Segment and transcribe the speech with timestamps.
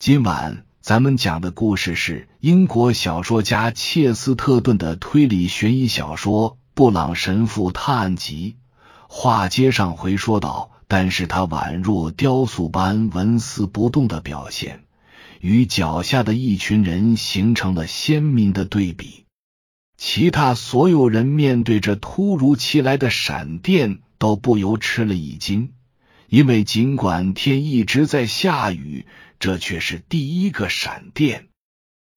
[0.00, 8.56] 今晚咱们讲的故事是英国小说家切斯特顿的推理悬疑小说《布朗神父探案集》。
[9.08, 14.84] 话接上回说到，但是他宛若雕塑般纹丝不动的表现，
[15.38, 19.26] 与脚下的一群人形成了鲜明的对比。
[19.98, 25.74] 其他所有人面对着突如其来的闪电，都不由吃了一惊。
[26.30, 29.04] 因为尽管天一直在下雨，
[29.40, 31.48] 这却是第一个闪电。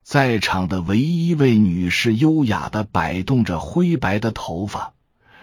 [0.05, 4.93] 在场的唯一一位女士优雅的摆动着灰白的头发，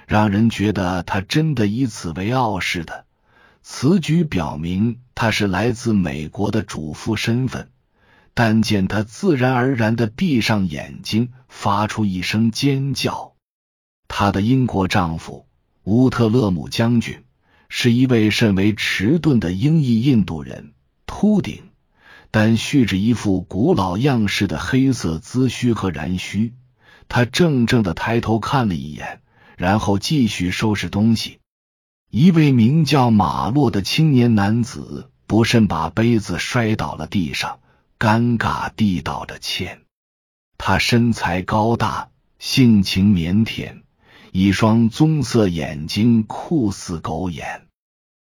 [0.06, 3.06] 让人觉得她真的以此为傲似的。
[3.64, 7.72] 此举表明她是来自美国的主妇身份。
[8.36, 13.34] 但见她自然而然的闭上眼睛，发出一声尖叫。
[14.08, 15.48] 她的英国丈夫
[15.86, 17.24] 乌特勒姆将军。
[17.70, 20.74] 是一位甚为迟钝的英裔印度人，
[21.06, 21.62] 秃顶，
[22.32, 26.54] 但蓄着一副古老样式的黑色髭须和髯须。
[27.08, 29.22] 他怔怔的抬头看了一眼，
[29.58, 31.40] 然后继续收拾东西。
[32.12, 37.60] 一位名叫马洛的青年男子不慎把杯子摔倒了地上，
[38.00, 39.82] 尴尬地道着歉。
[40.58, 43.84] 他身材高大，性情腼腆。
[44.32, 47.68] 一双棕色眼睛酷似狗眼，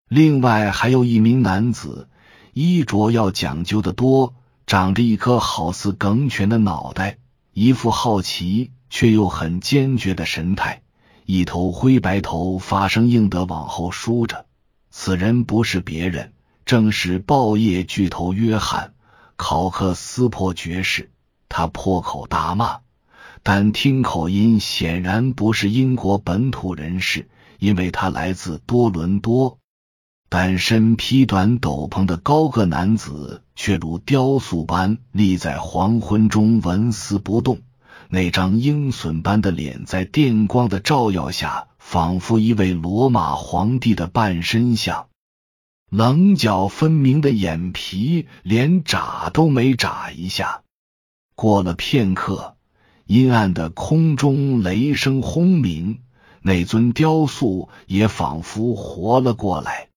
[0.08, 2.08] 另外还有一名男子，
[2.53, 4.33] 衣着要讲究的多，
[4.66, 7.17] 长着一颗好似梗犬的脑袋，
[7.53, 10.83] 一副好奇却又很坚决的神态，
[11.25, 14.45] 一头灰白头发生硬的往后梳着。
[14.89, 16.33] 此人不是别人，
[16.66, 18.94] 正是报业巨头约翰
[19.36, 21.11] 考克斯珀爵士。
[21.50, 22.80] 他破口大骂。
[23.42, 29.58] 但听口音显然不是英国本土人士，因为他来自多伦多。
[30.30, 37.62] 但身披短斗篷的高个男子却如雕塑般立在黄昏中，纹丝不动。
[38.10, 45.08] 那张鹰隼般的脸在电光的照耀下，仿佛一位罗马皇帝的半身像。
[45.89, 50.61] 棱角分明的眼皮连眨都没眨一下。
[51.33, 52.58] 过了片刻。
[53.09, 56.03] 阴暗的空中，雷声轰鸣，
[56.43, 59.87] 那尊雕塑也仿佛活了过来。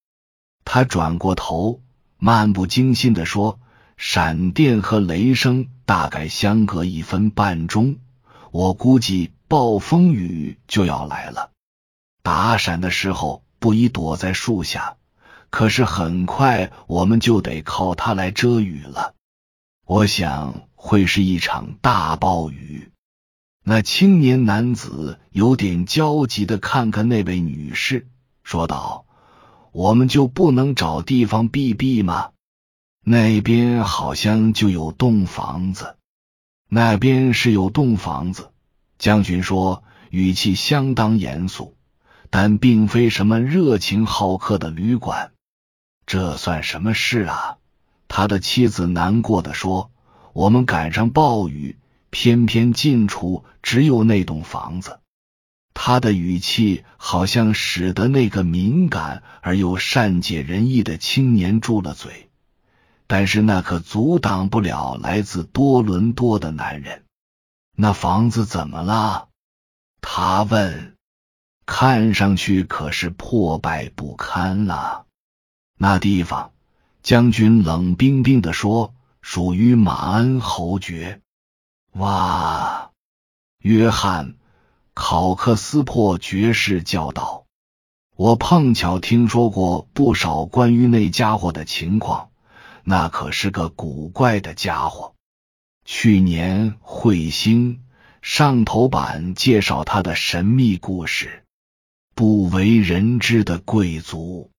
[0.64, 1.82] 他转过头，
[2.16, 3.60] 漫不经心的说
[3.98, 7.96] ：“闪电和雷声大概相隔一分半钟，
[8.50, 11.50] 我估计暴风雨就要来了。
[12.22, 14.96] 打闪的时候不宜躲在树下，
[15.50, 19.12] 可是很快我们就得靠它来遮雨了。
[19.84, 22.88] 我想会是一场大暴雨。”
[23.64, 28.08] 那青年男子有点焦急的看看那位女士，
[28.42, 29.04] 说道
[29.70, 32.30] ：“我们就不能找地方避避吗？
[33.04, 35.96] 那边好像就有栋房子。
[36.68, 38.50] 那边是有栋房子。”
[38.98, 41.76] 将军说，语气相当严肃，
[42.30, 45.32] 但并非什么热情好客的旅馆。
[46.04, 47.58] 这算什么事啊？
[48.08, 49.92] 他的妻子难过的说
[50.34, 51.76] ：“我们赶上暴雨。”
[52.12, 55.00] 偏偏近处只有那栋房子，
[55.72, 62.28] 他的语气好像使得那个敏感而又善解人意的青年住了嘴，
[63.06, 67.02] 但是那可阻挡不了来自多伦多的男人。
[67.74, 69.28] 那房子怎么了？
[70.00, 70.94] 他问。
[71.64, 75.06] 看上去可是破败不堪了。
[75.78, 76.52] 那地方，
[77.02, 81.22] 将军冷冰冰的说，属于马恩侯爵。
[81.92, 82.90] 哇！
[83.58, 84.28] 约翰·
[84.94, 87.44] 考克斯珀爵士叫道
[88.16, 92.30] ：“我碰巧听说过不少关于那家伙的情况。
[92.84, 95.14] 那可是个古怪的家伙。
[95.84, 97.84] 去年彗星
[98.22, 101.44] 上头版介绍他的神秘故事，
[102.14, 104.50] 不为人知的贵族。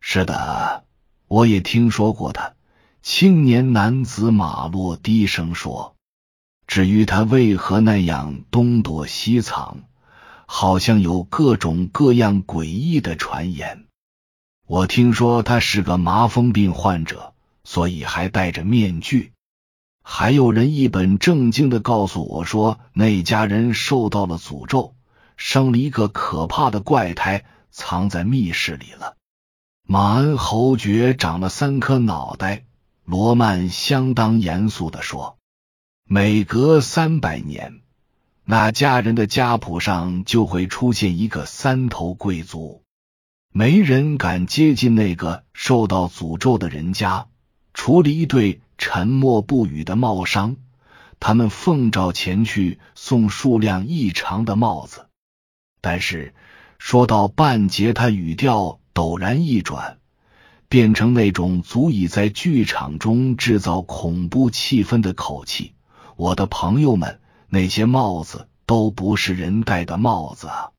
[0.00, 0.84] 是的，
[1.28, 2.54] 我也听说过他。”
[3.02, 5.91] 青年男子马洛低声说。
[6.72, 9.82] 至于他为何那样东躲西藏，
[10.46, 13.84] 好像有各种各样诡异的传言。
[14.66, 19.32] 我听说他是个麻风病患者，所以还戴着面具。
[20.02, 24.94] 还有人一本正经的告诉我说，那家人受到了诅咒，
[25.36, 29.16] 生了一个可怕的怪胎，藏在密室里了。
[29.86, 32.64] 马恩侯爵长了三颗脑袋。
[33.04, 35.36] 罗曼相当严肃的说。
[36.14, 37.80] 每隔三百年，
[38.44, 42.82] 那家人的家谱上就会出现一个三头贵族。
[43.50, 47.28] 没人敢接近那个受到诅咒的人家，
[47.72, 50.56] 除了一对沉默不语的帽商，
[51.18, 55.06] 他们奉召前去送数量异常的帽子。
[55.80, 56.34] 但是
[56.78, 59.96] 说到半截，他语调陡然一转，
[60.68, 65.72] 变成那种足以在剧场中制造恐怖气氛的口气。
[66.16, 70.70] 我的朋友们，那些帽子都不是人戴的帽子啊！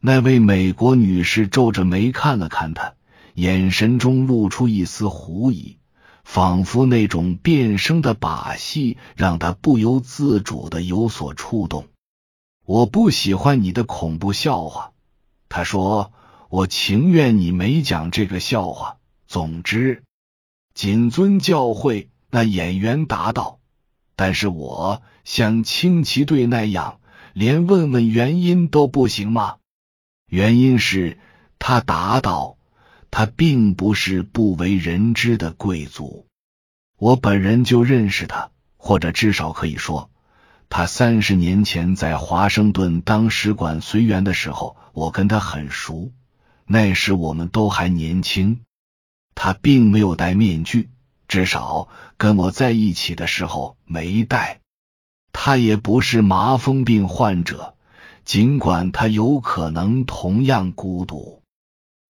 [0.00, 2.94] 那位美国女士皱着眉看了看他，
[3.34, 5.78] 眼神中露出一丝狐疑，
[6.24, 11.86] 仿佛那种变声的把戏让他不由自主的有所触动。
[12.64, 14.92] 我不喜欢你的恐怖笑话，
[15.48, 16.12] 他说。
[16.50, 18.96] 我情愿你没讲这个笑话。
[19.26, 20.02] 总之，
[20.72, 22.08] 谨遵教诲。
[22.30, 23.57] 那演员答道。
[24.18, 26.98] 但是我像轻骑队那样，
[27.34, 29.58] 连问问原因都不行吗？
[30.28, 31.20] 原因是，
[31.60, 32.56] 他答道，
[33.12, 36.26] 他并不是不为人知的贵族。
[36.98, 40.10] 我本人就认识他，或者至少可以说。
[40.68, 46.10] 他三十年前在华盛顿当使馆随员的时候，我跟他很熟。
[46.66, 48.62] 那时我们都还年轻。
[49.36, 50.90] 他并没有戴面具，
[51.28, 54.60] 至少跟我在一起的时候没带。
[55.32, 57.76] 他也不是麻风病患者，
[58.24, 61.42] 尽管他有可能同样孤独。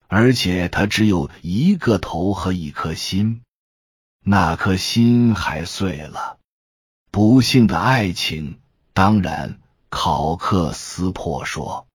[0.06, 3.42] 而且他只有一个头和一颗心，
[4.24, 6.38] 那颗心还碎了。
[7.10, 8.58] 不幸的爱情，
[8.94, 9.58] 当然，
[9.90, 11.86] 考克斯珀说：“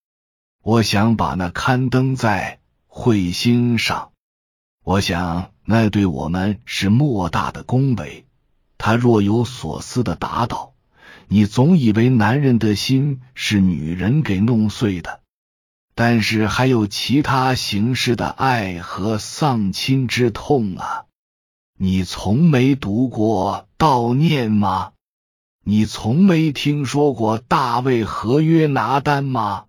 [0.61, 4.11] 我想把那刊登在彗星上。
[4.83, 8.25] 我想那对我们是莫大的恭维。”
[8.77, 10.73] 他若有所思的答道
[11.29, 15.21] ：“你总以为男人的心是女人给弄碎的，
[15.95, 21.05] 但是还有其他形式的爱和丧亲之痛啊！
[21.77, 24.91] 你从没读过悼念吗？”
[25.65, 29.67] 你从没听说过大卫和约拿丹吗？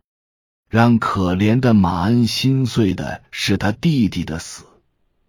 [0.69, 4.65] 让可怜的马恩心碎的是他弟弟的死，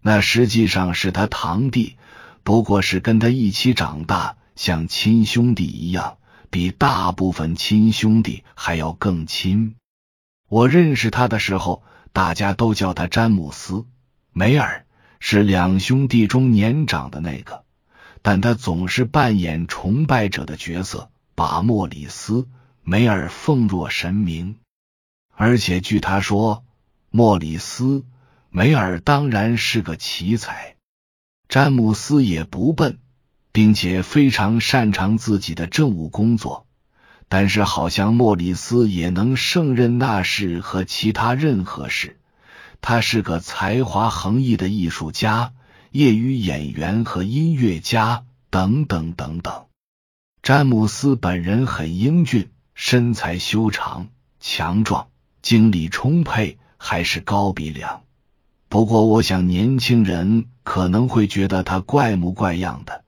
[0.06, 1.96] 那实际上是他堂弟，
[2.44, 6.18] 不过是跟他一起长大，像亲兄弟一样，
[6.48, 9.74] 比大部分亲兄弟还要更亲。
[10.48, 11.82] 我认识他的时候，
[12.12, 13.84] 大家都叫他詹姆斯
[14.32, 14.86] 梅尔，
[15.18, 17.64] 是两兄弟中年长的那个。
[18.22, 22.46] 但他总是扮演崇拜者的角色，把莫里斯
[22.84, 24.58] 梅尔奉若神明。
[25.34, 26.62] 而且据他说，
[27.10, 28.04] 莫里斯
[28.56, 30.76] 梅尔当然是个奇才。
[31.46, 32.98] 詹姆斯也不笨，
[33.52, 36.66] 并且非常擅长自己的政务工作。
[37.28, 42.18] 但是好像莫里斯也能胜任那事和其他任何事。
[42.80, 45.52] 他是个才华横溢的艺术家。
[45.90, 49.66] 业余演员和音乐家等等等等。
[50.42, 54.08] 詹姆斯本人很英俊，身材修长、
[54.40, 55.08] 强壮，
[55.42, 58.05] 精力充沛，还是高鼻梁。
[58.68, 63.04] 不过，我想年轻人可能会觉得他怪模怪样的，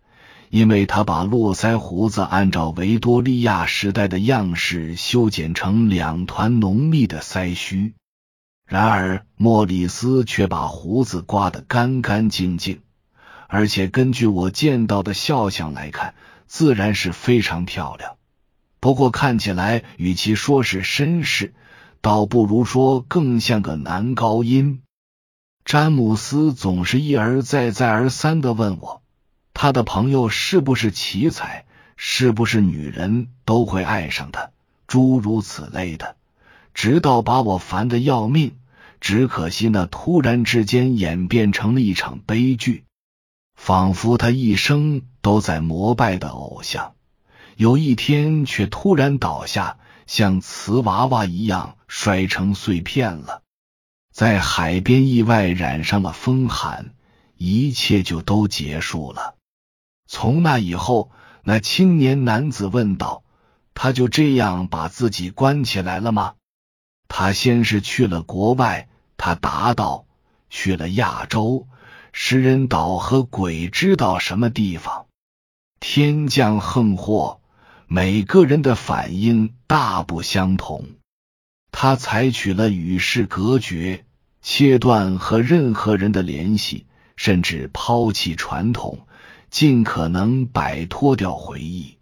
[0.50, 7.94] 因为他把络腮胡子按照维多利亚时代的样式修剪成两团浓密的腮须。
[8.66, 12.81] 然而，莫里斯却把胡子刮得干干净净，
[13.49, 16.14] 而且根据我见到的肖像来看，
[16.46, 18.16] 自然是非常漂亮。
[18.78, 21.52] 不过看起来，与其说是绅士，
[22.00, 24.82] 倒不如说更像个男高音。
[25.68, 29.02] 詹姆斯总是一而再、再而三的问我，
[29.52, 34.48] 他的朋友是不是奇才，是不是女人都会爱上他，
[34.87, 36.16] 诸如此类的。
[36.72, 38.56] 直到把我烦的要命，
[39.02, 42.84] 只可惜那突然之间演变成了一场悲剧，
[43.54, 46.94] 仿佛他一生都在膜拜的偶像，
[47.56, 53.42] 有一天却突然倒下，像瓷娃娃一样摔成碎片了。
[54.18, 56.92] 在海边意外染上了风寒，
[57.37, 59.37] 一切就都结束了。
[60.08, 61.12] 从那以后，
[61.44, 63.22] 那青年男子问道
[63.75, 66.34] ：“他就这样把自己关起来了吗？”
[67.06, 70.04] 他先是去了国外，他答道
[70.50, 71.68] ：“去了亚洲，
[72.12, 75.06] 食人岛和鬼知道什么地方。
[75.78, 77.40] 天降横祸，
[77.87, 80.88] 每个人的反应大不相同。
[81.70, 84.04] 他采取了与世隔绝、
[84.40, 89.07] 切断和任何人的联系，甚至抛弃传统，
[89.50, 91.97] 尽可能摆脱掉回忆。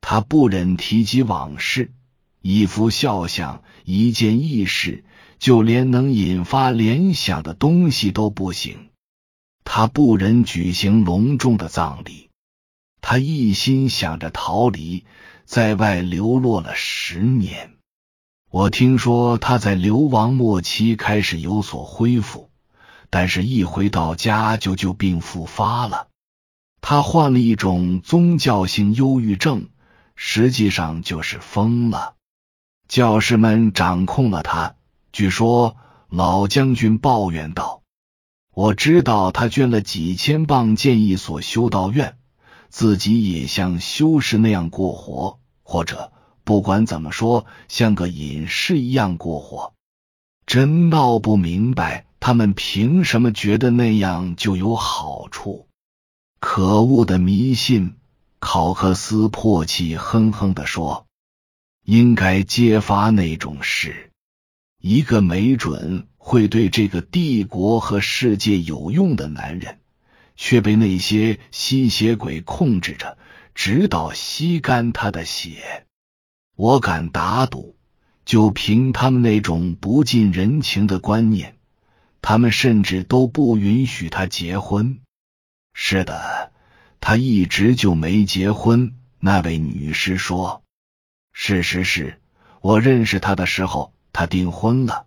[0.00, 1.92] 他不忍提及往事。”
[2.40, 5.04] 一幅肖像，一件轶事，
[5.38, 8.90] 就连能引发联想的东西都不行。
[9.64, 12.30] 他不忍举行隆重的葬礼。
[13.00, 15.04] 他一心想着逃离，
[15.44, 17.74] 在外流落了十年。
[18.50, 22.48] 我听说他在流亡末期开始有所恢复，
[23.10, 26.08] 但是一回到家就旧病复发了。
[26.80, 29.68] 他患了一种宗教性忧郁症，
[30.16, 32.14] 实际上就是疯了。
[32.88, 34.76] 教师们掌控了他。
[35.12, 35.76] 据说
[36.08, 37.82] 老将军抱怨道
[38.54, 42.16] ：“我知道他捐了几千镑建一所修道院，
[42.70, 46.12] 自己也像修士那样过活，或者……”
[46.48, 49.74] 不管怎么说，像个隐士一样过活，
[50.46, 55.68] 真闹不明白他们凭什么觉得那样就有好处。
[56.40, 57.96] 可恶的迷信！
[58.38, 61.04] 考克斯破气哼哼的说
[61.84, 64.10] ：“应该揭发那种事。
[64.80, 69.80] 一个没准会对这个帝国和世界有用的男人，
[70.34, 73.18] 却被那些吸血鬼控制着，
[73.54, 75.84] 直到吸干他的血。”
[76.58, 77.76] 我敢打赌，
[78.24, 81.54] 就凭他们那种不近人情的观念，
[82.20, 84.98] 他们甚至都不允许他结婚。
[85.72, 86.50] 是的，
[86.98, 88.96] 他一直就没结婚。
[89.20, 90.64] 那位女士说
[91.32, 92.20] ：“事实是，
[92.60, 95.06] 我认识他的时候，他订婚了。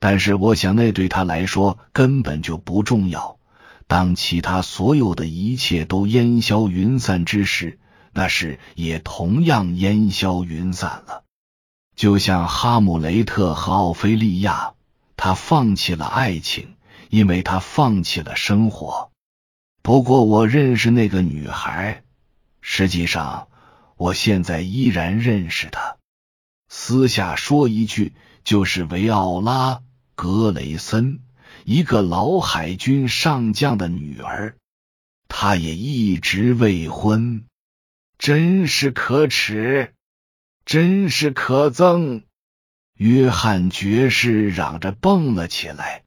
[0.00, 3.38] 但是，我想那对他来说根本就不重要。
[3.86, 7.78] 当其他所有的一切都烟消云散之时。”
[8.12, 11.24] 那是也同样烟消云散了，
[11.96, 14.74] 就像哈姆雷特和奥菲利亚，
[15.16, 16.76] 他放弃了爱情，
[17.08, 19.10] 因为他放弃了生活。
[19.82, 22.02] 不过，我认识那个女孩，
[22.60, 23.48] 实际上，
[23.96, 25.96] 我现在依然认识她。
[26.68, 28.12] 私下说一句，
[28.44, 29.74] 就是维奥拉·
[30.14, 31.20] 格雷森，
[31.64, 34.56] 一个老海军上将的女儿，
[35.28, 37.44] 她也一直未婚。
[38.22, 39.94] 真是可耻，
[40.64, 42.22] 真是可憎！
[42.96, 46.04] 约翰爵士嚷着蹦了起来。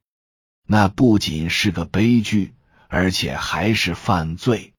[0.65, 2.53] 那不仅是个悲剧，
[2.88, 4.72] 而且还是犯罪。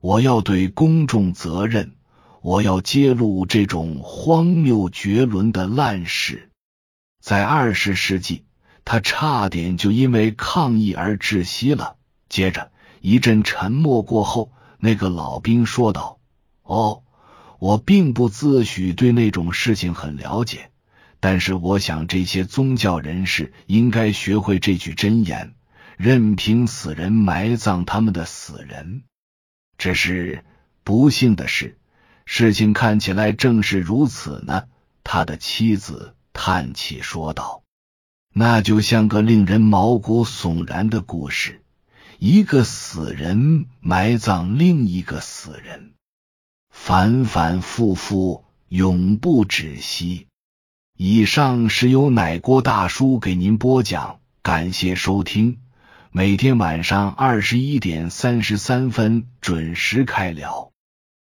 [0.00, 1.96] 我要对公众责任，
[2.40, 6.52] 我要揭露这种荒谬绝伦的烂事。
[7.20, 8.44] 在二十世纪，
[8.84, 11.96] 他差点就因为抗议而窒息了。
[12.28, 16.19] 接着一阵沉默过后，那个老兵说道。
[16.70, 17.02] 哦，
[17.58, 20.70] 我并不自诩对那种事情很了解，
[21.18, 25.54] 但是我想这些宗教人士应该学会这句箴言：
[25.96, 29.02] 任凭死人埋葬他们的死人。
[29.78, 30.44] 只是
[30.84, 31.76] 不幸的是，
[32.24, 34.66] 事情看起来正是如此呢。
[35.02, 37.64] 他的妻子叹气说道
[38.32, 41.62] ：“那就像个令人毛骨悚然的故事，
[42.20, 45.94] 一个死人埋葬另一个死人。”
[46.70, 50.26] 反反复复，永不止息。
[50.96, 55.58] 以上是由奶锅大叔给您播讲，感谢收听。
[56.10, 60.72] 每天晚上二十一点三十三分准时开聊。